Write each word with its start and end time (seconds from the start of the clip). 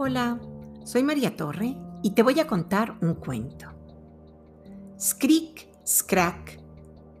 Hola, 0.00 0.38
soy 0.84 1.02
María 1.02 1.34
Torre 1.34 1.76
y 2.04 2.12
te 2.12 2.22
voy 2.22 2.38
a 2.38 2.46
contar 2.46 2.96
un 3.02 3.14
cuento. 3.14 3.66
Skrik, 4.96 5.66
Skrak, 5.84 6.60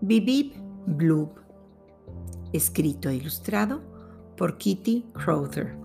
Bibib, 0.00 0.52
Blub. 0.86 1.32
Escrito 2.52 3.08
e 3.08 3.16
ilustrado 3.16 3.80
por 4.36 4.58
Kitty 4.58 5.06
Crowther. 5.12 5.76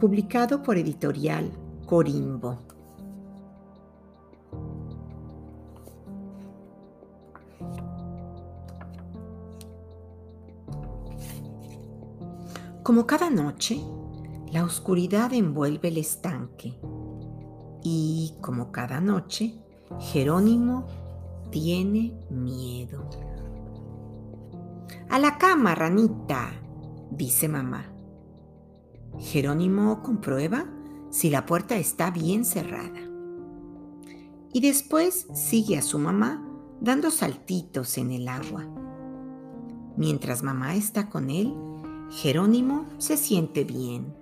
Publicado 0.00 0.62
por 0.62 0.78
editorial 0.78 1.52
Corimbo. 1.84 2.62
Como 12.82 13.06
cada 13.06 13.28
noche, 13.28 13.82
la 14.52 14.64
oscuridad 14.64 15.32
envuelve 15.32 15.88
el 15.88 15.98
estanque 15.98 16.78
y, 17.82 18.34
como 18.40 18.72
cada 18.72 19.00
noche, 19.00 19.54
Jerónimo 19.98 20.86
tiene 21.50 22.14
miedo. 22.30 23.08
A 25.08 25.18
la 25.18 25.38
cama, 25.38 25.74
ranita, 25.74 26.52
dice 27.10 27.48
mamá. 27.48 27.92
Jerónimo 29.18 30.02
comprueba 30.02 30.66
si 31.10 31.30
la 31.30 31.46
puerta 31.46 31.76
está 31.76 32.10
bien 32.10 32.44
cerrada. 32.44 33.00
Y 34.52 34.60
después 34.60 35.26
sigue 35.34 35.78
a 35.78 35.82
su 35.82 35.98
mamá 35.98 36.44
dando 36.80 37.10
saltitos 37.10 37.98
en 37.98 38.10
el 38.10 38.28
agua. 38.28 38.66
Mientras 39.96 40.42
mamá 40.42 40.74
está 40.74 41.08
con 41.08 41.30
él, 41.30 41.54
Jerónimo 42.10 42.86
se 42.98 43.16
siente 43.16 43.64
bien. 43.64 44.19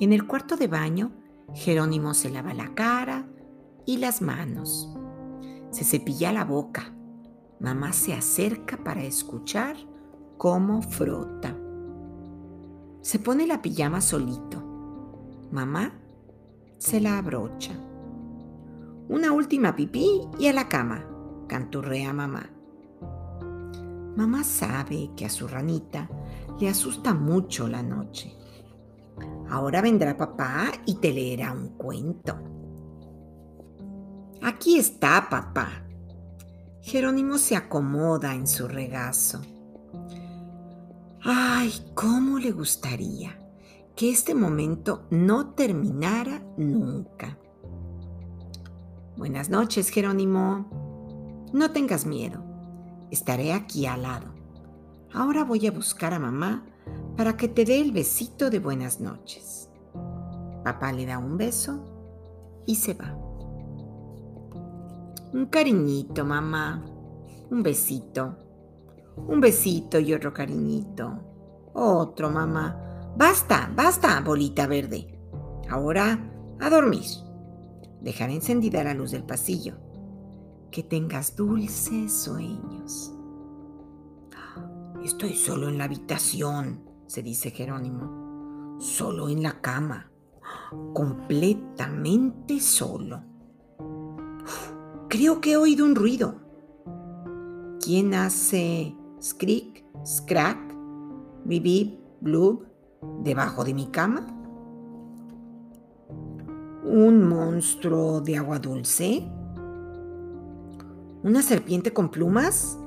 En 0.00 0.12
el 0.12 0.26
cuarto 0.26 0.56
de 0.56 0.68
baño, 0.68 1.10
Jerónimo 1.54 2.14
se 2.14 2.30
lava 2.30 2.54
la 2.54 2.74
cara 2.74 3.26
y 3.84 3.96
las 3.96 4.22
manos. 4.22 4.88
Se 5.70 5.82
cepilla 5.82 6.32
la 6.32 6.44
boca. 6.44 6.94
Mamá 7.58 7.92
se 7.92 8.14
acerca 8.14 8.76
para 8.84 9.02
escuchar 9.02 9.76
cómo 10.36 10.82
frota. 10.82 11.56
Se 13.02 13.18
pone 13.18 13.46
la 13.46 13.60
pijama 13.60 14.00
solito. 14.00 14.62
Mamá 15.50 15.92
se 16.78 17.00
la 17.00 17.18
abrocha. 17.18 17.72
Una 19.08 19.32
última 19.32 19.74
pipí 19.74 20.20
y 20.38 20.46
a 20.46 20.52
la 20.52 20.68
cama, 20.68 21.04
canturrea 21.48 22.12
mamá. 22.12 22.50
Mamá 24.16 24.44
sabe 24.44 25.10
que 25.16 25.24
a 25.24 25.30
su 25.30 25.48
ranita 25.48 26.08
le 26.60 26.68
asusta 26.68 27.14
mucho 27.14 27.66
la 27.66 27.82
noche. 27.82 28.36
Ahora 29.50 29.80
vendrá 29.80 30.16
papá 30.16 30.72
y 30.86 30.96
te 30.96 31.12
leerá 31.12 31.52
un 31.52 31.68
cuento. 31.70 32.36
Aquí 34.42 34.78
está 34.78 35.28
papá. 35.28 35.84
Jerónimo 36.80 37.38
se 37.38 37.56
acomoda 37.56 38.34
en 38.34 38.46
su 38.46 38.68
regazo. 38.68 39.40
Ay, 41.22 41.72
cómo 41.94 42.38
le 42.38 42.52
gustaría 42.52 43.38
que 43.96 44.10
este 44.10 44.34
momento 44.34 45.06
no 45.10 45.50
terminara 45.54 46.42
nunca. 46.56 47.36
Buenas 49.16 49.50
noches, 49.50 49.90
Jerónimo. 49.90 51.48
No 51.52 51.72
tengas 51.72 52.06
miedo. 52.06 52.44
Estaré 53.10 53.52
aquí 53.52 53.86
al 53.86 54.02
lado. 54.02 54.32
Ahora 55.12 55.42
voy 55.42 55.66
a 55.66 55.72
buscar 55.72 56.14
a 56.14 56.18
mamá 56.18 56.64
para 57.18 57.36
que 57.36 57.48
te 57.48 57.64
dé 57.64 57.80
el 57.80 57.90
besito 57.90 58.48
de 58.48 58.60
buenas 58.60 59.00
noches. 59.00 59.68
Papá 60.62 60.92
le 60.92 61.04
da 61.04 61.18
un 61.18 61.36
beso 61.36 62.62
y 62.64 62.76
se 62.76 62.94
va. 62.94 63.12
Un 65.32 65.46
cariñito, 65.46 66.24
mamá. 66.24 66.86
Un 67.50 67.64
besito. 67.64 68.36
Un 69.16 69.40
besito 69.40 69.98
y 69.98 70.14
otro 70.14 70.32
cariñito. 70.32 71.72
Otro, 71.74 72.30
mamá. 72.30 73.12
Basta, 73.16 73.68
basta, 73.74 74.20
bolita 74.20 74.68
verde. 74.68 75.18
Ahora, 75.68 76.20
a 76.60 76.70
dormir. 76.70 77.02
Dejar 78.00 78.30
encendida 78.30 78.84
la 78.84 78.94
luz 78.94 79.10
del 79.10 79.24
pasillo. 79.24 79.74
Que 80.70 80.84
tengas 80.84 81.34
dulces 81.34 82.12
sueños. 82.12 83.12
Estoy 85.02 85.34
solo 85.34 85.68
en 85.68 85.78
la 85.78 85.84
habitación, 85.84 86.87
se 87.08 87.22
dice 87.22 87.50
Jerónimo, 87.50 88.76
solo 88.78 89.30
en 89.30 89.42
la 89.42 89.60
cama, 89.60 90.12
completamente 90.92 92.60
solo. 92.60 93.22
creo 95.08 95.40
que 95.40 95.52
he 95.52 95.56
oído 95.56 95.86
un 95.86 95.94
ruido. 95.94 96.34
¿Quién 97.82 98.12
hace 98.12 98.94
skrik, 99.22 99.84
scrack, 100.04 100.58
bibib, 101.46 101.98
blub 102.20 102.66
debajo 103.22 103.64
de 103.64 103.72
mi 103.72 103.86
cama? 103.86 104.26
¿Un 106.84 107.26
monstruo 107.26 108.20
de 108.20 108.36
agua 108.36 108.58
dulce? 108.58 109.26
¿Una 111.22 111.40
serpiente 111.40 111.94
con 111.94 112.10
plumas? 112.10 112.78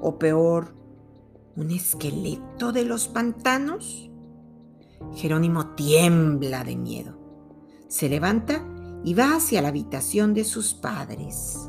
¿O 0.00 0.18
peor, 0.18 0.77
un 1.58 1.72
esqueleto 1.72 2.70
de 2.70 2.84
los 2.84 3.08
pantanos? 3.08 4.10
Jerónimo 5.14 5.74
tiembla 5.74 6.62
de 6.62 6.76
miedo. 6.76 7.18
Se 7.88 8.08
levanta 8.08 8.64
y 9.02 9.14
va 9.14 9.36
hacia 9.36 9.60
la 9.60 9.68
habitación 9.68 10.34
de 10.34 10.44
sus 10.44 10.72
padres. 10.72 11.68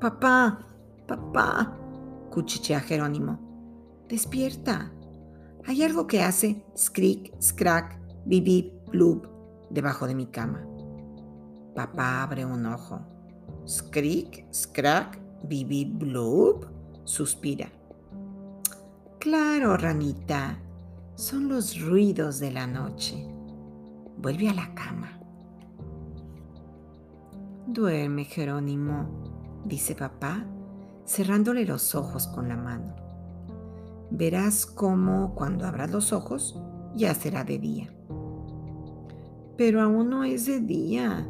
Papá, 0.00 0.66
papá, 1.06 1.78
cuchichea 2.30 2.80
Jerónimo. 2.80 4.04
Despierta. 4.08 4.92
Hay 5.64 5.82
algo 5.82 6.06
que 6.06 6.22
hace 6.22 6.66
skrik, 6.76 7.32
skrak, 7.40 7.98
bibib, 8.26 8.70
blub 8.90 9.28
debajo 9.70 10.06
de 10.06 10.14
mi 10.14 10.26
cama. 10.26 10.66
Papá 11.74 12.22
abre 12.22 12.44
un 12.44 12.66
ojo. 12.66 13.00
Skrik, 13.66 14.46
skrak, 14.52 15.18
bibib, 15.44 15.98
blub, 15.98 16.66
suspira. 17.04 17.70
Claro, 19.22 19.76
ranita, 19.76 20.58
son 21.14 21.48
los 21.48 21.80
ruidos 21.80 22.40
de 22.40 22.50
la 22.50 22.66
noche. 22.66 23.24
Vuelve 24.16 24.48
a 24.48 24.52
la 24.52 24.74
cama. 24.74 25.16
Duerme, 27.68 28.24
Jerónimo, 28.24 29.62
dice 29.64 29.94
papá, 29.94 30.44
cerrándole 31.06 31.64
los 31.64 31.94
ojos 31.94 32.26
con 32.26 32.48
la 32.48 32.56
mano. 32.56 32.96
Verás 34.10 34.66
cómo 34.66 35.36
cuando 35.36 35.66
abras 35.66 35.92
los 35.92 36.12
ojos 36.12 36.60
ya 36.96 37.14
será 37.14 37.44
de 37.44 37.58
día. 37.60 37.94
Pero 39.56 39.82
aún 39.82 40.10
no 40.10 40.24
es 40.24 40.46
de 40.46 40.58
día. 40.58 41.24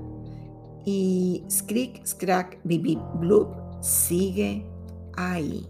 Y 0.86 1.44
Skrik, 1.50 2.06
Skrak, 2.06 2.58
Bibi, 2.64 2.98
Blub 3.16 3.54
sigue 3.82 4.66
ahí. 5.14 5.69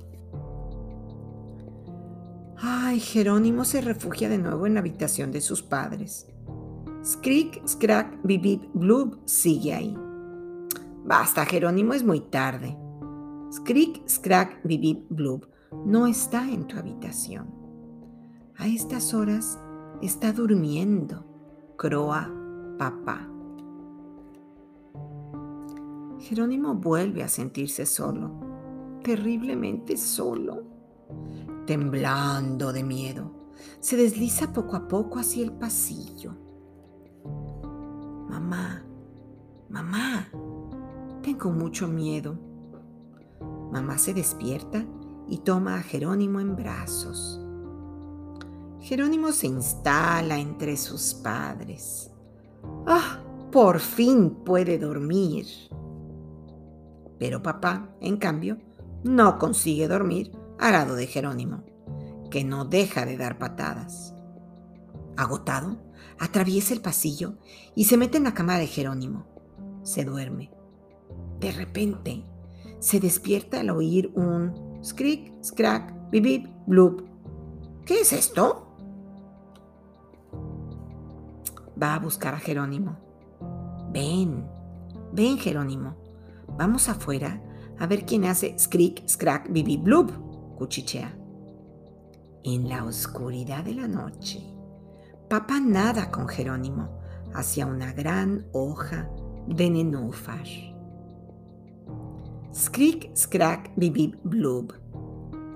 Ay, 2.64 3.00
Jerónimo 3.00 3.64
se 3.64 3.80
refugia 3.80 4.28
de 4.28 4.38
nuevo 4.38 4.68
en 4.68 4.74
la 4.74 4.80
habitación 4.80 5.32
de 5.32 5.40
sus 5.40 5.62
padres. 5.62 6.28
Skrik, 7.04 7.60
Skrak, 7.66 8.22
Bibib, 8.22 8.60
Blub 8.72 9.18
sigue 9.24 9.74
ahí. 9.74 9.98
Basta, 11.04 11.44
Jerónimo, 11.44 11.92
es 11.92 12.04
muy 12.04 12.20
tarde. 12.20 12.78
Skrik, 13.52 14.08
Skrak, 14.08 14.62
Bibib, 14.62 15.04
Blub 15.08 15.48
no 15.84 16.06
está 16.06 16.48
en 16.48 16.68
tu 16.68 16.78
habitación. 16.78 17.52
A 18.56 18.68
estas 18.68 19.12
horas 19.12 19.58
está 20.00 20.32
durmiendo, 20.32 21.24
croa 21.76 22.30
papá. 22.78 23.28
Jerónimo 26.20 26.76
vuelve 26.76 27.24
a 27.24 27.28
sentirse 27.28 27.86
solo, 27.86 28.30
terriblemente 29.02 29.96
solo 29.96 30.71
temblando 31.66 32.72
de 32.72 32.82
miedo, 32.82 33.30
se 33.80 33.96
desliza 33.96 34.52
poco 34.52 34.76
a 34.76 34.88
poco 34.88 35.18
hacia 35.18 35.44
el 35.44 35.52
pasillo. 35.52 36.34
Mamá, 38.28 38.84
mamá, 39.68 40.28
tengo 41.22 41.50
mucho 41.50 41.88
miedo. 41.88 42.38
Mamá 43.70 43.98
se 43.98 44.14
despierta 44.14 44.84
y 45.28 45.38
toma 45.38 45.76
a 45.76 45.82
Jerónimo 45.82 46.40
en 46.40 46.56
brazos. 46.56 47.40
Jerónimo 48.80 49.32
se 49.32 49.46
instala 49.46 50.38
entre 50.38 50.76
sus 50.76 51.14
padres. 51.14 52.10
¡Ah! 52.86 53.22
Por 53.52 53.80
fin 53.80 54.30
puede 54.30 54.78
dormir. 54.78 55.46
Pero 57.18 57.42
papá, 57.42 57.94
en 58.00 58.16
cambio, 58.16 58.56
no 59.04 59.38
consigue 59.38 59.86
dormir 59.88 60.32
al 60.62 60.74
lado 60.74 60.94
de 60.94 61.08
Jerónimo, 61.08 61.64
que 62.30 62.44
no 62.44 62.64
deja 62.64 63.04
de 63.04 63.16
dar 63.16 63.36
patadas. 63.38 64.14
Agotado, 65.16 65.82
atraviesa 66.20 66.72
el 66.72 66.80
pasillo 66.80 67.34
y 67.74 67.84
se 67.84 67.96
mete 67.96 68.18
en 68.18 68.24
la 68.24 68.34
cama 68.34 68.58
de 68.58 68.68
Jerónimo. 68.68 69.26
Se 69.82 70.04
duerme. 70.04 70.52
De 71.40 71.50
repente, 71.50 72.24
se 72.78 73.00
despierta 73.00 73.60
al 73.60 73.70
oír 73.70 74.12
un 74.14 74.80
scrick, 74.84 75.32
scrack, 75.42 76.10
bip, 76.10 76.46
bloop. 76.66 77.02
¿Qué 77.84 78.02
es 78.02 78.12
esto? 78.12 78.76
Va 81.82 81.96
a 81.96 81.98
buscar 81.98 82.34
a 82.34 82.38
Jerónimo. 82.38 82.98
Ven, 83.92 84.46
ven 85.12 85.38
Jerónimo. 85.38 85.96
Vamos 86.56 86.88
afuera 86.88 87.42
a 87.80 87.86
ver 87.88 88.06
quién 88.06 88.26
hace 88.26 88.56
scrick, 88.56 89.08
scrack, 89.08 89.50
bibi, 89.50 89.76
bloop, 89.76 90.12
cuchichea. 90.56 91.16
En 92.44 92.68
la 92.68 92.84
oscuridad 92.84 93.64
de 93.64 93.74
la 93.74 93.86
noche, 93.86 94.42
papá 95.28 95.60
nada 95.60 96.10
con 96.10 96.28
Jerónimo 96.28 97.00
hacia 97.34 97.66
una 97.66 97.92
gran 97.92 98.46
hoja 98.52 99.08
de 99.46 99.70
nenúfar. 99.70 100.46
Scrick, 102.54 103.16
scrack, 103.16 103.72
bibi, 103.76 104.14
blub. 104.24 104.74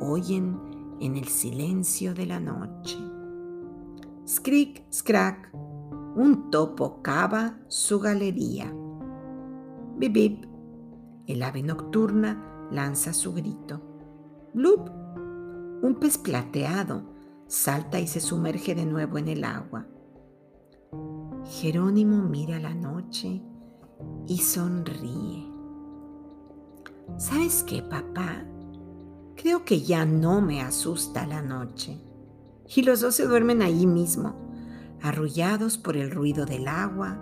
Oyen 0.00 0.58
en 1.00 1.16
el 1.16 1.28
silencio 1.28 2.14
de 2.14 2.26
la 2.26 2.40
noche. 2.40 2.96
Scrick, 4.26 4.84
scrack, 4.92 5.50
un 6.16 6.50
topo 6.50 7.02
cava 7.02 7.58
su 7.68 8.00
galería. 8.00 8.72
Bibib, 9.96 10.48
el 11.26 11.42
ave 11.42 11.62
nocturna 11.62 12.68
lanza 12.70 13.12
su 13.12 13.34
grito. 13.34 13.95
Blub, 14.56 14.90
un 15.82 15.98
pez 16.00 16.16
plateado 16.16 17.02
salta 17.46 18.00
y 18.00 18.06
se 18.06 18.20
sumerge 18.20 18.74
de 18.74 18.86
nuevo 18.86 19.18
en 19.18 19.28
el 19.28 19.44
agua. 19.44 19.86
Jerónimo 21.44 22.22
mira 22.22 22.58
la 22.58 22.72
noche 22.72 23.42
y 24.26 24.38
sonríe. 24.38 25.46
¿Sabes 27.18 27.64
qué, 27.64 27.82
papá? 27.82 28.46
Creo 29.36 29.62
que 29.66 29.82
ya 29.82 30.06
no 30.06 30.40
me 30.40 30.62
asusta 30.62 31.26
la 31.26 31.42
noche. 31.42 32.00
Y 32.74 32.80
los 32.80 33.02
dos 33.02 33.14
se 33.14 33.26
duermen 33.26 33.60
ahí 33.60 33.86
mismo, 33.86 34.36
arrullados 35.02 35.76
por 35.76 35.98
el 35.98 36.10
ruido 36.10 36.46
del 36.46 36.66
agua 36.66 37.20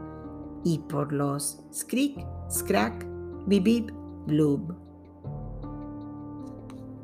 y 0.63 0.79
por 0.89 1.13
los 1.13 1.67
scrick, 1.73 2.25
scrack, 2.49 3.05
bibib, 3.49 3.93
blub. 4.25 4.84